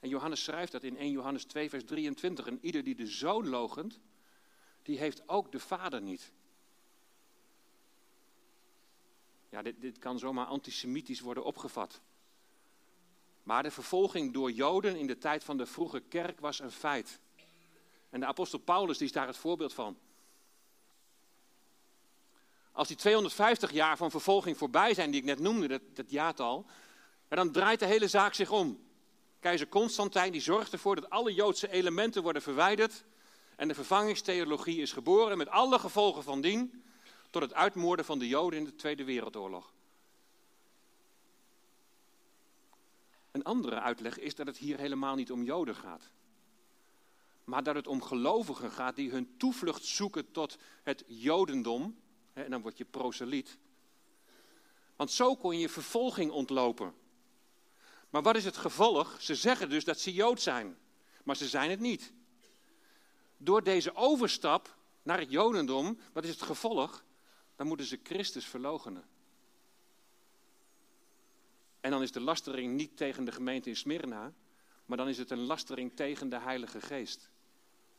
[0.00, 2.46] En Johannes schrijft dat in 1 Johannes 2 vers 23.
[2.46, 4.00] En ieder die de zoon logent,
[4.82, 6.32] die heeft ook de vader niet.
[9.48, 12.00] Ja, dit, dit kan zomaar antisemitisch worden opgevat.
[13.42, 17.20] Maar de vervolging door Joden in de tijd van de vroege kerk was een feit.
[18.10, 19.98] En de apostel Paulus die is daar het voorbeeld van.
[22.76, 26.66] Als die 250 jaar van vervolging voorbij zijn, die ik net noemde, dat, dat jaartal,
[27.28, 28.84] dan draait de hele zaak zich om.
[29.40, 33.04] Keizer Constantijn die zorgt ervoor dat alle Joodse elementen worden verwijderd
[33.56, 36.84] en de vervangingstheologie is geboren met alle gevolgen van dien
[37.30, 39.72] tot het uitmoorden van de Joden in de Tweede Wereldoorlog.
[43.30, 46.10] Een andere uitleg is dat het hier helemaal niet om Joden gaat
[47.46, 51.96] maar dat het om gelovigen gaat die hun toevlucht zoeken tot het Jodendom.
[52.36, 53.58] En dan word je proseliet.
[54.96, 56.94] Want zo kon je vervolging ontlopen.
[58.10, 59.16] Maar wat is het gevolg?
[59.20, 60.78] Ze zeggen dus dat ze Jood zijn,
[61.24, 62.12] maar ze zijn het niet.
[63.36, 67.04] Door deze overstap naar het Jodendom, wat is het gevolg?
[67.56, 69.04] Dan moeten ze Christus verloochenen.
[71.80, 74.32] En dan is de lastering niet tegen de gemeente in Smyrna,
[74.86, 77.30] maar dan is het een lastering tegen de Heilige Geest,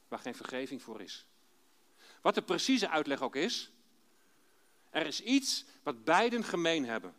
[0.08, 1.26] waar geen vergeving voor is.
[2.22, 3.72] Wat de precieze uitleg ook is,
[4.90, 7.16] er is iets wat beiden gemeen hebben.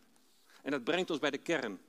[0.62, 1.80] En dat brengt ons bij de kern.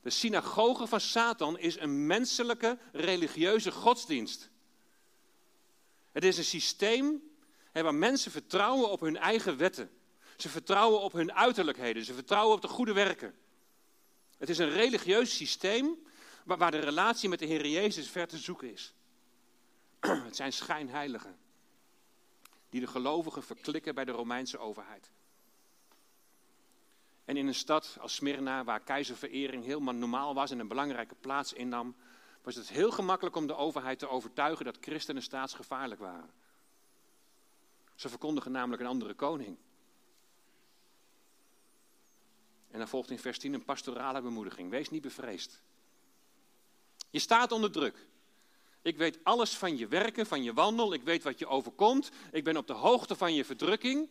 [0.00, 4.50] De synagoge van Satan is een menselijke religieuze godsdienst.
[6.12, 7.22] Het is een systeem
[7.72, 9.90] waar mensen vertrouwen op hun eigen wetten.
[10.36, 12.04] Ze vertrouwen op hun uiterlijkheden.
[12.04, 13.34] Ze vertrouwen op de goede werken.
[14.38, 15.96] Het is een religieus systeem
[16.44, 18.94] waar de relatie met de Heer Jezus ver te zoeken is.
[20.00, 21.37] Het zijn schijnheiligen
[22.68, 25.10] die de gelovigen verklikken bij de Romeinse overheid.
[27.24, 31.52] En in een stad als Smyrna, waar keizerverering helemaal normaal was en een belangrijke plaats
[31.52, 31.96] innam,
[32.42, 36.30] was het heel gemakkelijk om de overheid te overtuigen dat christenen staatsgevaarlijk waren.
[37.94, 39.58] Ze verkondigen namelijk een andere koning.
[42.70, 44.70] En dan volgt in vers 10 een pastorale bemoediging.
[44.70, 45.62] Wees niet bevreesd.
[47.10, 48.06] Je staat onder druk.
[48.82, 50.92] Ik weet alles van je werken, van je wandel.
[50.92, 52.10] Ik weet wat je overkomt.
[52.32, 54.08] Ik ben op de hoogte van je verdrukking.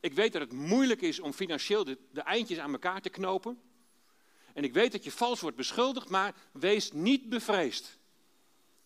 [0.00, 3.60] Ik weet dat het moeilijk is om financieel de, eindjes aan elkaar te knopen.
[4.54, 7.98] En ik weet dat je vals wordt beschuldigd, maar wees niet bevreesd.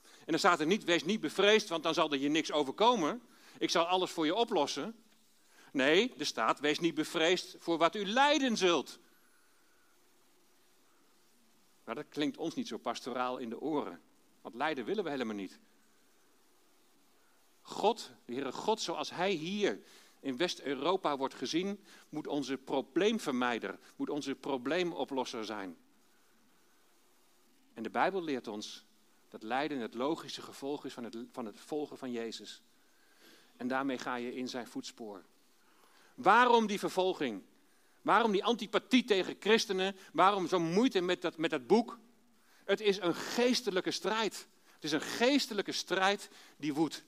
[0.02, 3.22] En dan staat er niet, wees niet bevreesd, want dan zal er je niks overkomen.
[3.58, 4.96] Ik zal alles voor je oplossen.
[5.72, 8.98] Nee, er staat, wees niet bevreesd voor wat u lijden zult.
[11.84, 14.00] Maar dat klinkt ons niet zo pastoraal in de oren.
[14.44, 15.58] Want lijden willen we helemaal niet.
[17.62, 19.80] God, de Heere God, zoals Hij hier
[20.20, 25.76] in West-Europa wordt gezien, moet onze probleemvermijder, moet onze probleemoplosser zijn.
[27.74, 28.84] En de Bijbel leert ons
[29.28, 32.62] dat lijden het logische gevolg is van het, van het volgen van Jezus.
[33.56, 35.24] En daarmee ga je in zijn voetspoor.
[36.14, 37.42] Waarom die vervolging?
[38.02, 39.96] Waarom die antipathie tegen christenen?
[40.12, 41.98] Waarom zo'n moeite met dat, met dat boek?
[42.64, 44.48] Het is een geestelijke strijd.
[44.74, 47.04] Het is een geestelijke strijd die woedt.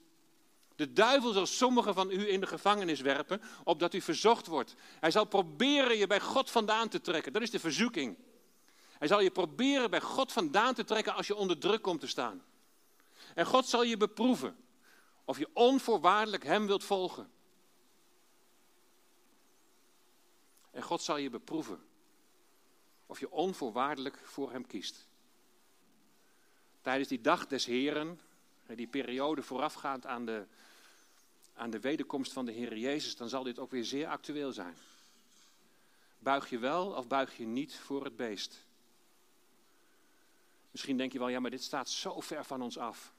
[0.76, 4.74] De duivel zal sommigen van u in de gevangenis werpen, opdat u verzocht wordt.
[5.00, 7.32] Hij zal proberen je bij God vandaan te trekken.
[7.32, 8.16] Dat is de verzoeking.
[8.98, 12.06] Hij zal je proberen bij God vandaan te trekken als je onder druk komt te
[12.06, 12.42] staan.
[13.34, 14.56] En God zal je beproeven
[15.24, 17.30] of je onvoorwaardelijk Hem wilt volgen.
[20.70, 21.84] En God zal je beproeven
[23.06, 25.06] of je onvoorwaardelijk voor Hem kiest.
[26.86, 28.20] Tijdens die dag des Heren,
[28.66, 30.46] die periode voorafgaand aan de,
[31.54, 34.76] aan de wederkomst van de Heer Jezus, dan zal dit ook weer zeer actueel zijn.
[36.18, 38.66] Buig je wel of buig je niet voor het beest?
[40.70, 43.12] Misschien denk je wel, ja, maar dit staat zo ver van ons af.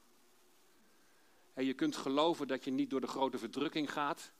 [1.54, 4.30] En je kunt geloven dat je niet door de grote verdrukking gaat,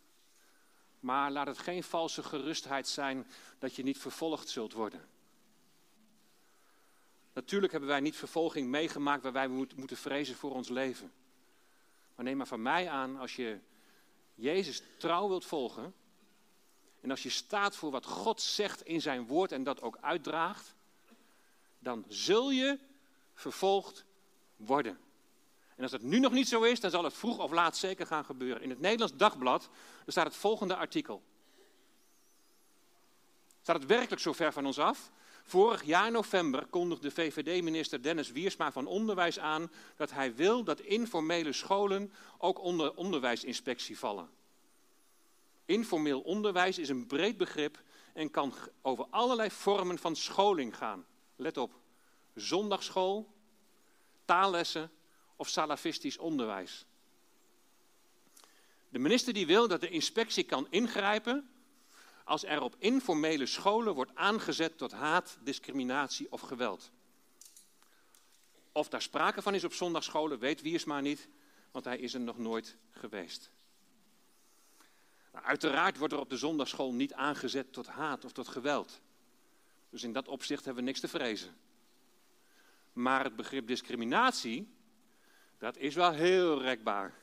[1.00, 3.26] maar laat het geen valse gerustheid zijn
[3.58, 5.17] dat je niet vervolgd zult worden.
[7.38, 11.12] Natuurlijk hebben wij niet vervolging meegemaakt waar wij moeten vrezen voor ons leven.
[12.14, 13.58] Maar neem maar van mij aan, als je
[14.34, 15.94] Jezus trouw wilt volgen,
[17.00, 20.74] en als je staat voor wat God zegt in zijn woord en dat ook uitdraagt,
[21.78, 22.78] dan zul je
[23.34, 24.04] vervolgd
[24.56, 24.98] worden.
[25.76, 28.06] En als dat nu nog niet zo is, dan zal het vroeg of laat zeker
[28.06, 28.62] gaan gebeuren.
[28.62, 29.68] In het Nederlands Dagblad
[30.06, 31.22] staat het volgende artikel.
[33.62, 35.10] Staat het werkelijk zo ver van ons af?
[35.48, 41.52] Vorig jaar november kondigde VVD-minister Dennis Wiersma van Onderwijs aan dat hij wil dat informele
[41.52, 44.28] scholen ook onder onderwijsinspectie vallen.
[45.64, 47.82] Informeel onderwijs is een breed begrip
[48.12, 51.06] en kan over allerlei vormen van scholing gaan.
[51.36, 51.72] Let op,
[52.34, 53.32] zondagschool,
[54.24, 54.90] taallessen
[55.36, 56.86] of salafistisch onderwijs.
[58.88, 61.50] De minister die wil dat de inspectie kan ingrijpen
[62.28, 66.90] als er op informele scholen wordt aangezet tot haat, discriminatie of geweld.
[68.72, 71.28] Of daar sprake van is op zondagscholen, weet Wiersma niet,
[71.70, 73.50] want hij is er nog nooit geweest.
[75.32, 79.00] Nou, uiteraard wordt er op de zondagschool niet aangezet tot haat of tot geweld.
[79.90, 81.56] Dus in dat opzicht hebben we niks te vrezen.
[82.92, 84.74] Maar het begrip discriminatie,
[85.58, 87.14] dat is wel heel rekbaar.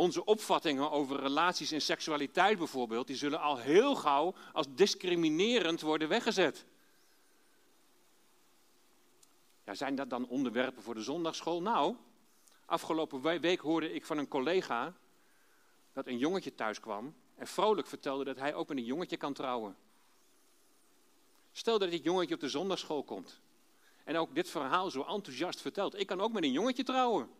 [0.00, 6.08] Onze opvattingen over relaties en seksualiteit bijvoorbeeld, die zullen al heel gauw als discriminerend worden
[6.08, 6.64] weggezet.
[9.64, 11.62] Ja, zijn dat dan onderwerpen voor de zondagschool?
[11.62, 11.96] Nou,
[12.66, 14.94] afgelopen week hoorde ik van een collega
[15.92, 19.32] dat een jongetje thuis kwam en vrolijk vertelde dat hij ook met een jongetje kan
[19.32, 19.76] trouwen.
[21.52, 23.40] Stel dat dit jongetje op de zondagschool komt
[24.04, 25.98] en ook dit verhaal zo enthousiast vertelt.
[25.98, 27.39] Ik kan ook met een jongetje trouwen.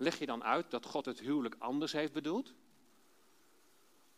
[0.00, 2.52] Leg je dan uit dat God het huwelijk anders heeft bedoeld?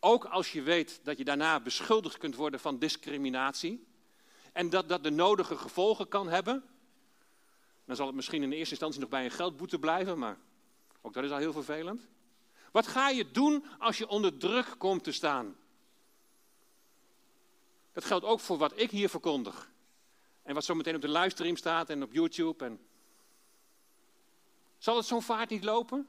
[0.01, 3.87] Ook als je weet dat je daarna beschuldigd kunt worden van discriminatie.
[4.53, 6.65] En dat dat de nodige gevolgen kan hebben.
[7.85, 10.39] Dan zal het misschien in eerste instantie nog bij een geldboete blijven, maar
[11.01, 12.09] ook dat is al heel vervelend.
[12.73, 15.57] Wat ga je doen als je onder druk komt te staan?
[17.93, 19.71] Dat geldt ook voor wat ik hier verkondig.
[20.43, 22.65] En wat zo meteen op de livestream staat en op YouTube.
[22.65, 22.81] En...
[24.83, 26.09] Zal het zo'n vaart niet lopen?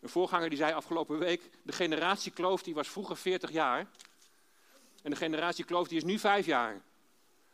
[0.00, 3.90] Een voorganger die zei afgelopen week, de generatiekloof die was vroeger 40 jaar.
[5.02, 6.82] En de generatiekloof die is nu 5 jaar.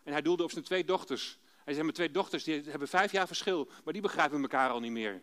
[0.03, 1.39] En hij doelde op zijn twee dochters.
[1.65, 4.81] Hij zei, mijn twee dochters die hebben vijf jaar verschil, maar die begrijpen elkaar al
[4.81, 5.23] niet meer.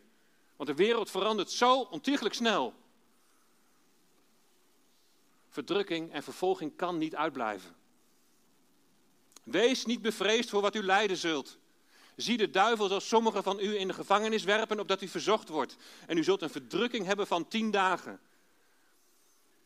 [0.55, 2.73] Want de wereld verandert zo ontiegelijk snel.
[5.49, 7.75] Verdrukking en vervolging kan niet uitblijven.
[9.43, 11.57] Wees niet bevreesd voor wat u lijden zult.
[12.16, 15.76] Zie de duivel zoals sommigen van u in de gevangenis werpen, opdat u verzocht wordt.
[16.07, 18.20] En u zult een verdrukking hebben van tien dagen.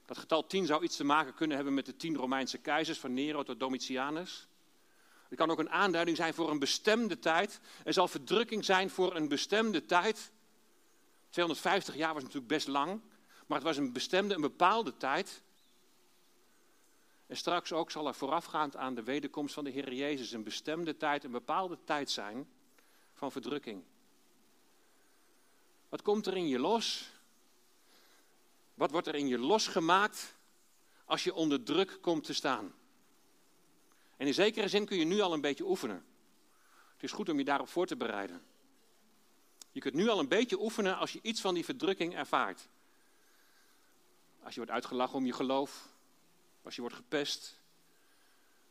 [0.06, 3.14] Dat getal tien zou iets te maken kunnen hebben met de tien Romeinse keizers, van
[3.14, 4.48] Nero tot Domitianus.
[5.30, 7.60] Het kan ook een aanduiding zijn voor een bestemde tijd.
[7.84, 10.32] Er zal verdrukking zijn voor een bestemde tijd.
[11.30, 13.02] 250 jaar was natuurlijk best lang,
[13.48, 15.42] maar het was een bestemde, een bepaalde tijd.
[17.30, 20.98] En straks ook zal er voorafgaand aan de wederkomst van de Heer Jezus een bestemde
[20.98, 22.50] tijd, een bepaalde tijd zijn
[23.14, 23.84] van verdrukking.
[25.90, 27.12] Wat komt er in je los?
[28.74, 30.36] Wat wordt er in je losgemaakt
[31.06, 32.74] als je onder druk komt te staan?
[34.18, 36.06] En in zekere zin kun je nu al een beetje oefenen.
[36.94, 38.42] Het is goed om je daarop voor te bereiden.
[39.72, 42.68] Je kunt nu al een beetje oefenen als je iets van die verdrukking ervaart.
[44.44, 45.89] Als je wordt uitgelachen om je geloof,
[46.70, 47.60] als je wordt gepest,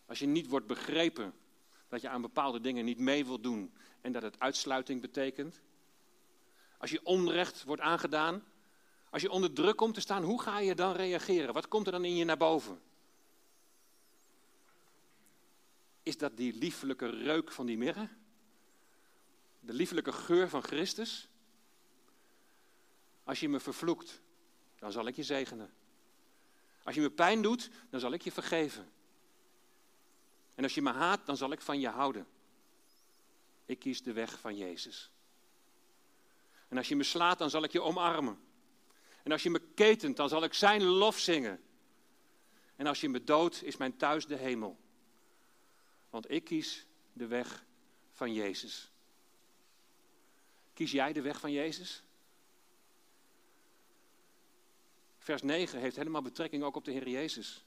[0.06, 1.34] als je niet wordt begrepen
[1.88, 5.60] dat je aan bepaalde dingen niet mee wilt doen en dat het uitsluiting betekent.
[6.76, 8.44] Als je onrecht wordt aangedaan,
[9.10, 11.54] als je onder druk komt te staan, hoe ga je dan reageren?
[11.54, 12.80] Wat komt er dan in je naar boven?
[16.02, 18.08] Is dat die liefelijke reuk van die mirre?
[19.60, 21.28] De liefelijke geur van Christus?
[23.24, 24.20] Als je me vervloekt,
[24.78, 25.72] dan zal ik je zegenen.
[26.82, 28.92] Als je me pijn doet, dan zal ik je vergeven.
[30.54, 32.26] En als je me haat, dan zal ik van je houden.
[33.66, 35.10] Ik kies de weg van Jezus.
[36.68, 38.40] En als je me slaat, dan zal ik je omarmen.
[39.22, 41.62] En als je me ketent, dan zal ik zijn lof zingen.
[42.76, 44.78] En als je me doodt, is mijn thuis de hemel.
[46.10, 47.64] Want ik kies de weg
[48.12, 48.90] van Jezus.
[50.74, 52.02] Kies jij de weg van Jezus?
[55.28, 57.64] Vers 9 heeft helemaal betrekking ook op de Heer Jezus.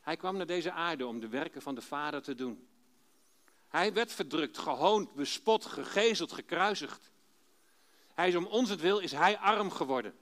[0.00, 2.68] Hij kwam naar deze aarde om de werken van de Vader te doen.
[3.68, 7.10] Hij werd verdrukt, gehoond, bespot, gegezeld, gekruisigd.
[8.14, 10.14] Hij is om ons het wil, is hij arm geworden.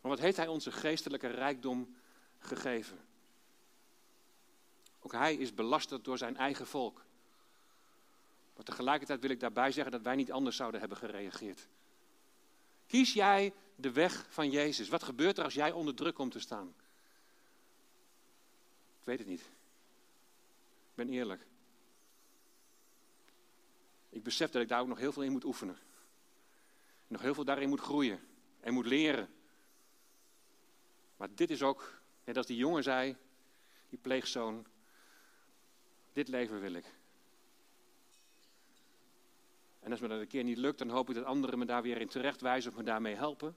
[0.00, 1.96] Maar wat heeft hij onze geestelijke rijkdom
[2.38, 2.98] gegeven?
[5.00, 7.04] Ook hij is belasterd door zijn eigen volk.
[8.54, 11.68] Maar tegelijkertijd wil ik daarbij zeggen dat wij niet anders zouden hebben gereageerd.
[12.86, 14.88] Kies jij de weg van Jezus?
[14.88, 16.74] Wat gebeurt er als jij onder druk komt te staan?
[19.00, 19.40] Ik weet het niet.
[19.40, 21.46] Ik ben eerlijk.
[24.08, 25.78] Ik besef dat ik daar ook nog heel veel in moet oefenen.
[27.06, 28.20] nog heel veel daarin moet groeien
[28.60, 29.34] en moet leren.
[31.16, 33.16] Maar dit is ook, net als die jongen zei,
[33.88, 34.66] die pleegzoon,
[36.12, 36.84] dit leven wil ik.
[39.82, 41.82] En als me dat een keer niet lukt, dan hoop ik dat anderen me daar
[41.82, 43.56] weer in terecht wijzen of me daarmee helpen.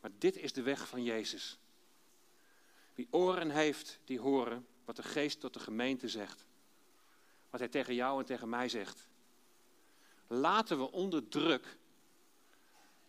[0.00, 1.58] Maar dit is de weg van Jezus.
[2.94, 6.46] Wie oren heeft, die horen wat de geest tot de gemeente zegt.
[7.50, 9.08] Wat hij tegen jou en tegen mij zegt.
[10.26, 11.78] Laten we onder druk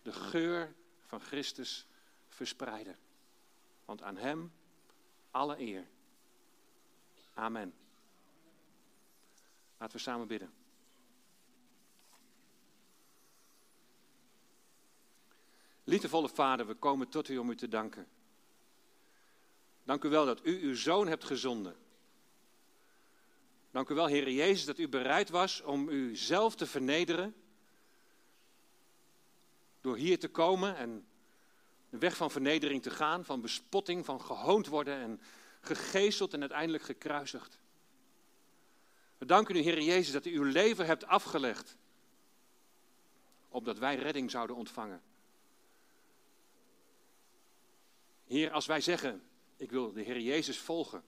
[0.01, 0.75] de geur
[1.05, 1.87] van Christus
[2.27, 2.97] verspreiden.
[3.85, 4.51] Want aan Hem
[5.31, 5.87] alle eer.
[7.33, 7.73] Amen.
[9.77, 10.56] Laten we samen bidden.
[15.89, 18.07] Liefdevolle Vader, we komen tot u om u te danken.
[19.83, 21.75] Dank u wel dat u uw zoon hebt gezonden.
[23.71, 27.35] Dank u wel, Heer Jezus, dat u bereid was om u zelf te vernederen.
[29.81, 31.07] Door hier te komen en
[31.89, 35.21] de weg van vernedering te gaan, van bespotting, van gehoond worden en
[35.61, 37.59] gegezeld en uiteindelijk gekruisigd.
[39.17, 41.77] We danken u, Heer Jezus, dat u uw leven hebt afgelegd,
[43.49, 45.01] opdat wij redding zouden ontvangen.
[48.27, 49.23] Heer, als wij zeggen,
[49.57, 51.03] ik wil de Heer Jezus volgen,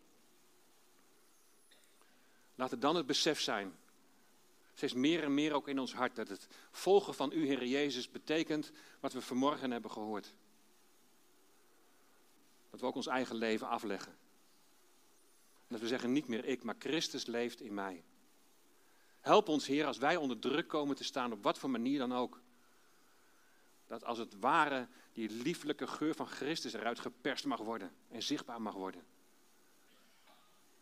[2.55, 3.77] laat het dan het besef zijn,
[4.73, 8.11] steeds meer en meer ook in ons hart, dat het volgen van u, Heer Jezus,
[8.11, 10.33] betekent wat we vanmorgen hebben gehoord.
[12.69, 14.17] Dat we ook ons eigen leven afleggen.
[15.67, 18.03] Dat we zeggen niet meer ik, maar Christus leeft in mij.
[19.21, 22.13] Help ons, Heer, als wij onder druk komen te staan, op wat voor manier dan
[22.13, 22.41] ook.
[23.89, 28.61] Dat als het ware die lieflijke geur van Christus eruit geperst mag worden en zichtbaar
[28.61, 29.03] mag worden.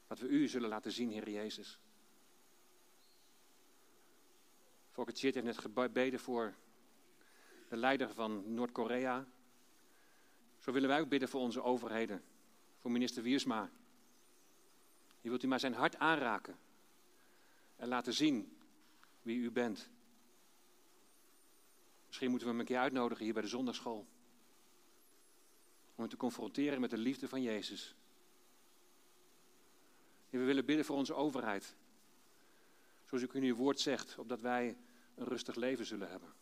[0.07, 1.79] Dat we u zullen laten zien, Heer Jezus.
[4.91, 6.53] Volker Chit heeft net gebeden voor
[7.69, 9.25] de leider van Noord-Korea.
[10.59, 12.23] Zo willen wij ook bidden voor onze overheden.
[12.79, 13.69] Voor minister Wiersma.
[15.21, 16.57] Je wilt u maar zijn hart aanraken.
[17.75, 18.57] En laten zien
[19.21, 19.89] wie u bent.
[22.07, 24.07] Misschien moeten we hem een keer uitnodigen hier bij de zondagschool.
[25.95, 27.95] Om hem te confronteren met de liefde van Jezus.
[30.29, 31.75] En we willen bidden voor onze overheid.
[33.05, 34.77] Zoals u in uw woord zegt, opdat wij
[35.15, 36.33] een rustig leven zullen hebben.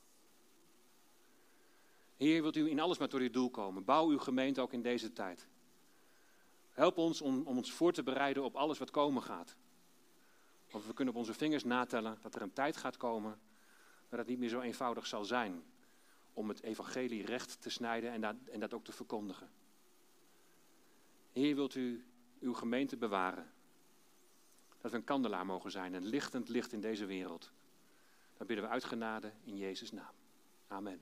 [2.18, 3.86] Heer, wilt u in alles maar tot uw doel komen.
[3.86, 5.48] Bouw uw gemeente ook in deze tijd.
[6.72, 9.56] Help ons om, om ons voor te bereiden op alles wat komen gaat.
[10.72, 13.40] Want we kunnen op onze vingers natellen dat er een tijd gaat komen
[14.18, 15.64] dat niet meer zo eenvoudig zal zijn
[16.34, 19.50] om het evangelie recht te snijden en dat, en dat ook te verkondigen.
[21.32, 22.06] Heer, wilt u
[22.40, 23.52] uw gemeente bewaren?
[24.82, 27.52] Dat we een kandelaar mogen zijn, een lichtend licht in deze wereld.
[28.38, 30.14] Dan bidden we uit genade in Jezus' naam.
[30.68, 31.02] Amen.